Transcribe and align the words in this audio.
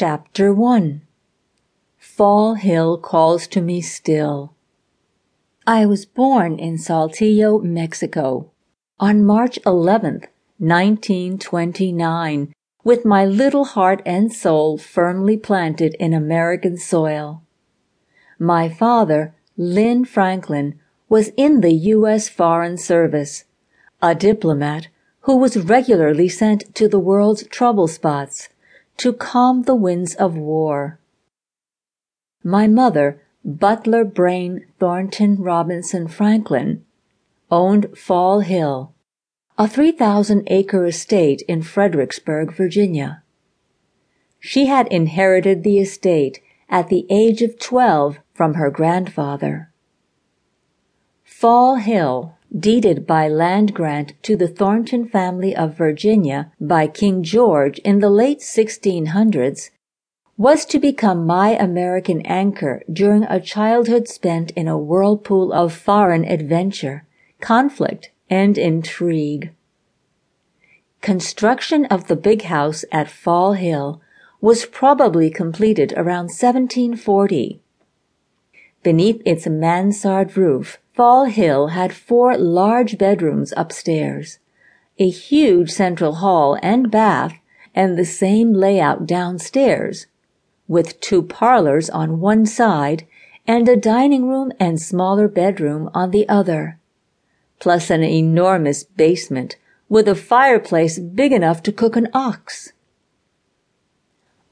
Chapter 0.00 0.54
1 0.54 1.02
Fall 1.98 2.54
Hill 2.54 2.96
Calls 2.96 3.46
to 3.48 3.60
Me 3.60 3.82
Still. 3.82 4.54
I 5.66 5.84
was 5.84 6.06
born 6.06 6.58
in 6.58 6.78
Saltillo, 6.78 7.62
Mexico, 7.62 8.50
on 8.98 9.22
March 9.22 9.58
11th, 9.66 10.24
1929, 10.56 12.54
with 12.82 13.04
my 13.04 13.26
little 13.26 13.66
heart 13.66 14.00
and 14.06 14.32
soul 14.32 14.78
firmly 14.78 15.36
planted 15.36 15.94
in 16.00 16.14
American 16.14 16.78
soil. 16.78 17.42
My 18.38 18.70
father, 18.70 19.34
Lynn 19.58 20.06
Franklin, 20.06 20.80
was 21.10 21.28
in 21.36 21.60
the 21.60 21.74
U.S. 21.74 22.26
Foreign 22.26 22.78
Service, 22.78 23.44
a 24.00 24.14
diplomat 24.14 24.88
who 25.24 25.36
was 25.36 25.58
regularly 25.58 26.30
sent 26.30 26.74
to 26.76 26.88
the 26.88 26.98
world's 26.98 27.46
trouble 27.48 27.86
spots 27.86 28.48
to 29.00 29.14
calm 29.14 29.62
the 29.62 29.74
winds 29.74 30.14
of 30.16 30.36
war. 30.36 31.00
My 32.44 32.66
mother, 32.66 33.22
Butler 33.42 34.04
Brayne 34.04 34.66
Thornton 34.78 35.36
Robinson 35.36 36.06
Franklin, 36.06 36.84
owned 37.50 37.96
Fall 37.96 38.40
Hill, 38.40 38.92
a 39.56 39.66
3,000 39.66 40.46
acre 40.48 40.84
estate 40.84 41.42
in 41.48 41.62
Fredericksburg, 41.62 42.52
Virginia. 42.52 43.22
She 44.38 44.66
had 44.66 44.86
inherited 44.88 45.62
the 45.62 45.78
estate 45.78 46.42
at 46.68 46.88
the 46.88 47.06
age 47.08 47.40
of 47.40 47.58
12 47.58 48.18
from 48.34 48.54
her 48.54 48.70
grandfather. 48.70 49.72
Fall 51.24 51.76
Hill 51.76 52.36
deeded 52.56 53.06
by 53.06 53.28
land 53.28 53.74
grant 53.74 54.12
to 54.22 54.36
the 54.36 54.48
Thornton 54.48 55.08
family 55.08 55.54
of 55.54 55.76
Virginia 55.76 56.52
by 56.60 56.86
King 56.86 57.22
George 57.22 57.78
in 57.80 58.00
the 58.00 58.10
late 58.10 58.40
1600s, 58.40 59.70
was 60.36 60.64
to 60.64 60.78
become 60.78 61.26
my 61.26 61.50
American 61.50 62.22
anchor 62.22 62.82
during 62.90 63.24
a 63.24 63.40
childhood 63.40 64.08
spent 64.08 64.50
in 64.52 64.66
a 64.66 64.78
whirlpool 64.78 65.52
of 65.52 65.72
foreign 65.72 66.24
adventure, 66.24 67.04
conflict, 67.40 68.10
and 68.30 68.56
intrigue. 68.56 69.52
Construction 71.02 71.84
of 71.86 72.08
the 72.08 72.16
big 72.16 72.42
house 72.42 72.84
at 72.90 73.10
Fall 73.10 73.52
Hill 73.52 74.00
was 74.40 74.64
probably 74.64 75.30
completed 75.30 75.92
around 75.92 76.30
1740. 76.30 77.60
Beneath 78.82 79.20
its 79.26 79.46
mansard 79.46 80.36
roof, 80.36 80.78
Fall 80.94 81.26
Hill 81.26 81.68
had 81.68 81.92
four 81.92 82.36
large 82.36 82.98
bedrooms 82.98 83.54
upstairs, 83.56 84.38
a 84.98 85.08
huge 85.08 85.70
central 85.70 86.16
hall 86.16 86.58
and 86.62 86.90
bath, 86.90 87.34
and 87.74 87.96
the 87.96 88.04
same 88.04 88.52
layout 88.52 89.06
downstairs, 89.06 90.06
with 90.66 91.00
two 91.00 91.22
parlors 91.22 91.88
on 91.88 92.20
one 92.20 92.44
side 92.44 93.06
and 93.46 93.68
a 93.68 93.76
dining 93.76 94.28
room 94.28 94.52
and 94.60 94.80
smaller 94.80 95.28
bedroom 95.28 95.88
on 95.94 96.10
the 96.10 96.28
other, 96.28 96.78
plus 97.58 97.90
an 97.90 98.02
enormous 98.02 98.84
basement 98.84 99.56
with 99.88 100.06
a 100.06 100.14
fireplace 100.14 100.98
big 100.98 101.32
enough 101.32 101.62
to 101.62 101.72
cook 101.72 101.96
an 101.96 102.08
ox. 102.12 102.72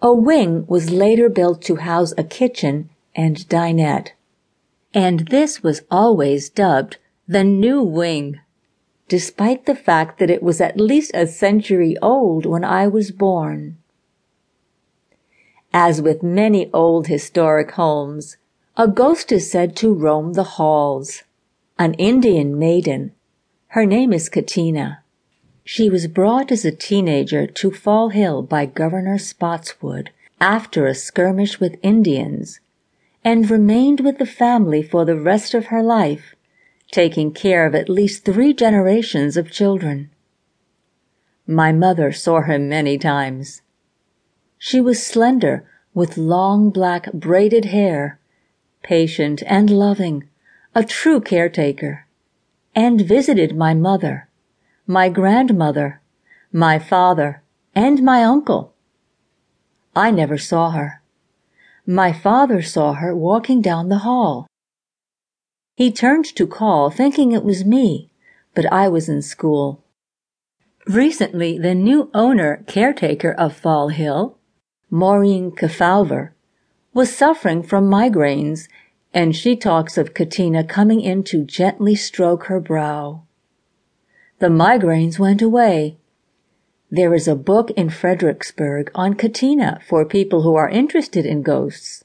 A 0.01 0.13
wing 0.13 0.67
was 0.67 0.91
later 0.91 1.29
built 1.29 1.63
to 1.63 1.77
house 1.77 2.13
a 2.17 2.25
kitchen 2.25 2.91
and 3.15 3.49
dinette 3.49 4.13
and 4.95 5.29
this 5.29 5.63
was 5.63 5.83
always 5.91 6.49
dubbed 6.49 6.97
the 7.27 7.45
New 7.45 7.83
Wing, 7.83 8.41
despite 9.07 9.67
the 9.67 9.75
fact 9.75 10.19
that 10.19 10.31
it 10.31 10.43
was 10.43 10.61
at 10.61 10.81
least 10.81 11.11
a 11.15 11.27
century 11.27 11.97
old 12.01 12.47
when 12.47 12.65
I 12.65 12.89
was 12.89 13.11
born. 13.11 13.77
As 15.73 16.01
with 16.01 16.23
many 16.23 16.71
old 16.73 17.07
historic 17.09 17.73
homes, 17.73 18.39
a 18.77 18.89
ghost 18.89 19.31
is 19.31 19.51
said 19.51 19.77
to 19.77 19.93
roam 19.93 20.33
the 20.33 20.57
halls. 20.57 21.25
An 21.79 21.95
Indian 21.95 22.59
maiden. 22.59 23.13
Her 23.69 23.85
name 23.85 24.13
is 24.13 24.29
Katina. 24.29 25.03
She 25.65 25.91
was 25.91 26.07
brought 26.07 26.51
as 26.51 26.65
a 26.65 26.73
teenager 26.73 27.47
to 27.47 27.71
Fall 27.71 28.09
Hill 28.09 28.43
by 28.43 28.65
Governor 28.65 29.19
Spotswood 29.19 30.11
after 30.41 30.87
a 30.87 30.95
skirmish 30.95 31.61
with 31.61 31.77
Indians 31.83 32.61
and 33.25 33.51
remained 33.51 34.01
with 34.01 34.19
the 34.19 34.27
family 34.27 34.83
for 34.83 35.05
the 35.05 35.17
rest 35.17 35.55
of 35.55 35.67
her 35.67 35.83
life, 35.83 36.35
taking 36.91 37.33
care 37.33 37.67
of 37.67 37.75
at 37.75 37.89
least 37.89 38.25
three 38.25 38.53
generations 38.55 39.37
of 39.37 39.51
children. 39.51 40.11
My 41.47 41.73
mother 41.73 42.13
saw 42.13 42.43
her 42.43 42.59
many 42.59 42.99
times. 42.99 43.63
She 44.59 44.81
was 44.81 45.05
slender, 45.05 45.69
with 45.95 46.17
long 46.17 46.71
black 46.71 47.13
braided 47.13 47.67
hair, 47.67 48.21
patient 48.83 49.43
and 49.47 49.71
loving, 49.71 50.29
a 50.75 50.85
true 50.85 51.21
caretaker, 51.21 52.07
and 52.75 53.01
visited 53.01 53.57
my 53.57 53.75
mother, 53.75 54.29
my 54.87 55.09
grandmother, 55.09 56.01
my 56.53 56.79
father, 56.79 57.43
and 57.75 58.03
my 58.03 58.23
uncle. 58.23 58.75
I 59.97 60.11
never 60.11 60.39
saw 60.39 60.71
her. 60.71 61.03
My 61.91 62.13
father 62.13 62.61
saw 62.61 62.93
her 62.93 63.17
walking 63.17 63.63
down 63.63 63.89
the 63.89 64.05
hall. 64.05 64.47
He 65.75 65.91
turned 65.91 66.27
to 66.37 66.47
call, 66.47 66.91
thinking 66.91 67.33
it 67.33 67.43
was 67.43 67.65
me, 67.65 68.11
but 68.55 68.71
I 68.71 68.89
was 68.89 69.09
in 69.09 69.23
school. 69.23 69.87
Recently, 70.87 71.57
the 71.59 71.75
new 71.75 72.11
owner 72.13 72.63
caretaker 72.67 73.33
of 73.33 73.57
Fall 73.57 73.89
Hill, 73.89 74.37
Maureen 74.91 75.51
Kefauver, 75.51 76.33
was 76.93 77.17
suffering 77.17 77.63
from 77.63 77.89
migraines, 77.89 78.69
and 79.15 79.35
she 79.35 79.57
talks 79.57 79.97
of 79.97 80.13
Katina 80.13 80.65
coming 80.65 81.01
in 81.01 81.23
to 81.25 81.43
gently 81.43 81.95
stroke 81.95 82.45
her 82.45 82.61
brow. 82.61 83.23
The 84.41 84.49
migraines 84.49 85.19
went 85.19 85.41
away, 85.41 85.98
there 86.91 87.15
is 87.15 87.29
a 87.29 87.35
book 87.35 87.71
in 87.73 87.91
Fredericksburg 87.91 88.91
on 88.95 89.15
Katina 89.15 89.81
for 89.87 90.05
people 90.05 90.43
who 90.43 90.55
are 90.55 90.69
interested 90.69 91.27
in 91.27 91.43
ghosts. 91.43 92.05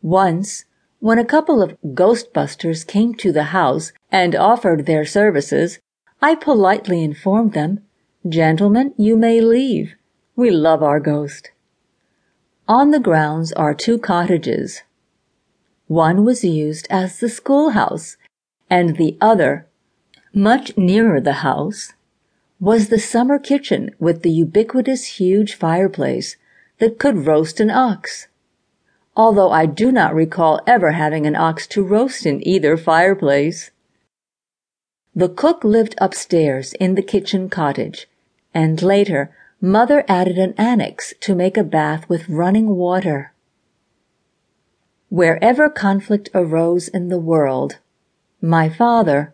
Once, 0.00 0.64
when 1.00 1.18
a 1.18 1.24
couple 1.24 1.62
of 1.62 1.76
ghostbusters 1.84 2.86
came 2.86 3.14
to 3.14 3.32
the 3.32 3.44
house 3.44 3.92
and 4.10 4.34
offered 4.34 4.86
their 4.86 5.04
services, 5.04 5.78
I 6.22 6.34
politely 6.34 7.04
informed 7.04 7.52
them, 7.52 7.80
Gentlemen, 8.26 8.94
you 8.96 9.16
may 9.16 9.40
leave. 9.40 9.94
We 10.34 10.50
love 10.50 10.82
our 10.82 10.98
ghost. 10.98 11.50
On 12.66 12.90
the 12.90 12.98
grounds 12.98 13.52
are 13.52 13.74
two 13.74 13.98
cottages. 13.98 14.82
One 15.86 16.24
was 16.24 16.42
used 16.42 16.88
as 16.90 17.20
the 17.20 17.28
schoolhouse, 17.28 18.16
and 18.68 18.96
the 18.96 19.16
other, 19.20 19.68
much 20.34 20.76
nearer 20.76 21.20
the 21.20 21.44
house, 21.44 21.92
was 22.58 22.88
the 22.88 22.98
summer 22.98 23.38
kitchen 23.38 23.90
with 23.98 24.22
the 24.22 24.30
ubiquitous 24.30 25.18
huge 25.18 25.54
fireplace 25.54 26.36
that 26.78 26.98
could 26.98 27.26
roast 27.26 27.60
an 27.60 27.70
ox. 27.70 28.28
Although 29.14 29.50
I 29.50 29.66
do 29.66 29.92
not 29.92 30.14
recall 30.14 30.60
ever 30.66 30.92
having 30.92 31.26
an 31.26 31.36
ox 31.36 31.66
to 31.68 31.82
roast 31.82 32.26
in 32.26 32.46
either 32.46 32.76
fireplace. 32.76 33.70
The 35.14 35.28
cook 35.28 35.64
lived 35.64 35.94
upstairs 35.98 36.74
in 36.74 36.94
the 36.94 37.02
kitchen 37.02 37.48
cottage, 37.48 38.08
and 38.52 38.82
later 38.82 39.34
mother 39.60 40.04
added 40.06 40.36
an 40.38 40.54
annex 40.58 41.14
to 41.20 41.34
make 41.34 41.56
a 41.56 41.64
bath 41.64 42.08
with 42.08 42.28
running 42.28 42.76
water. 42.76 43.32
Wherever 45.08 45.70
conflict 45.70 46.28
arose 46.34 46.88
in 46.88 47.08
the 47.08 47.18
world, 47.18 47.78
my 48.42 48.68
father, 48.68 49.32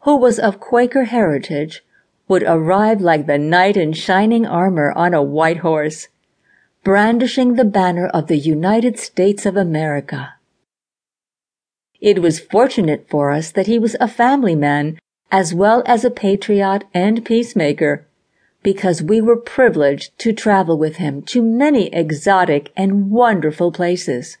who 0.00 0.16
was 0.16 0.38
of 0.38 0.58
Quaker 0.58 1.04
heritage, 1.04 1.84
would 2.30 2.44
arrive 2.44 3.00
like 3.00 3.26
the 3.26 3.36
knight 3.36 3.76
in 3.76 3.92
shining 3.92 4.46
armor 4.46 4.92
on 4.92 5.12
a 5.12 5.22
white 5.22 5.58
horse, 5.58 6.06
brandishing 6.84 7.56
the 7.56 7.64
banner 7.64 8.06
of 8.06 8.28
the 8.28 8.38
United 8.38 8.96
States 8.98 9.44
of 9.44 9.56
America. 9.56 10.34
It 12.00 12.22
was 12.22 12.38
fortunate 12.38 13.08
for 13.10 13.32
us 13.32 13.50
that 13.50 13.66
he 13.66 13.80
was 13.80 13.96
a 14.00 14.06
family 14.06 14.54
man 14.54 14.96
as 15.32 15.52
well 15.52 15.82
as 15.86 16.04
a 16.04 16.10
patriot 16.10 16.84
and 16.94 17.24
peacemaker, 17.24 18.06
because 18.62 19.02
we 19.02 19.20
were 19.20 19.36
privileged 19.36 20.16
to 20.20 20.32
travel 20.32 20.78
with 20.78 20.96
him 20.96 21.22
to 21.22 21.42
many 21.42 21.92
exotic 21.92 22.72
and 22.76 23.10
wonderful 23.10 23.72
places. 23.72 24.38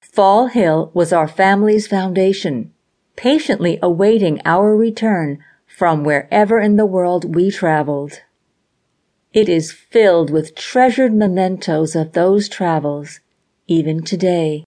Fall 0.00 0.48
Hill 0.48 0.90
was 0.94 1.12
our 1.12 1.28
family's 1.28 1.86
foundation, 1.86 2.72
patiently 3.14 3.78
awaiting 3.80 4.40
our 4.44 4.76
return 4.76 5.38
from 5.80 6.04
wherever 6.04 6.60
in 6.60 6.76
the 6.76 6.84
world 6.84 7.34
we 7.34 7.50
traveled. 7.50 8.20
It 9.32 9.48
is 9.48 9.72
filled 9.72 10.28
with 10.28 10.54
treasured 10.54 11.14
mementos 11.14 11.96
of 11.96 12.12
those 12.12 12.50
travels, 12.50 13.20
even 13.66 14.02
today. 14.02 14.64